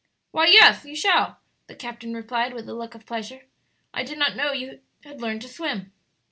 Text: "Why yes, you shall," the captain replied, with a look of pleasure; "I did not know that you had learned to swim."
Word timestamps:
"Why 0.31 0.47
yes, 0.47 0.83
you 0.83 0.95
shall," 0.95 1.41
the 1.67 1.75
captain 1.75 2.15
replied, 2.15 2.55
with 2.55 2.67
a 2.67 2.73
look 2.73 2.95
of 2.95 3.05
pleasure; 3.05 3.43
"I 3.93 4.01
did 4.01 4.17
not 4.17 4.35
know 4.35 4.49
that 4.49 4.57
you 4.57 4.81
had 5.03 5.21
learned 5.21 5.43
to 5.43 5.47
swim." 5.47 5.91